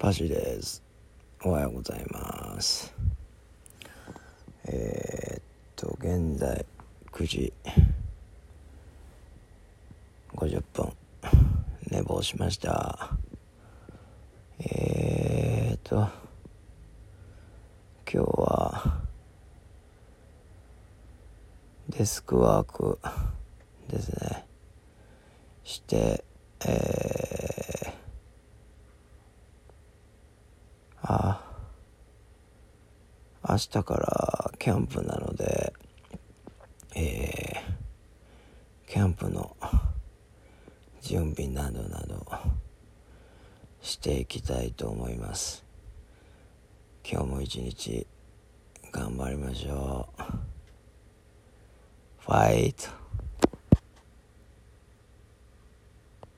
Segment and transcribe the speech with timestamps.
[0.00, 0.82] パシです。
[1.44, 2.94] おはようございます。
[4.64, 5.42] えー、っ
[5.76, 6.64] と現在
[7.12, 7.52] 9時
[10.34, 10.92] 50分。
[11.90, 13.10] 寝坊しました。
[14.60, 15.96] えー、っと
[18.10, 19.02] 今日は
[21.90, 22.98] デスクワーク
[23.88, 24.46] ですね。
[25.62, 26.24] して
[26.66, 27.92] えー、
[31.02, 31.42] あ
[33.48, 35.72] 明日からキャンプなので
[36.96, 39.56] えー、キャンプの
[41.00, 42.26] 準備などなど
[43.80, 45.64] していきたいと思います。
[47.08, 48.06] 今日も一日
[48.90, 50.22] 頑張りましょう。
[52.18, 52.99] ファイト。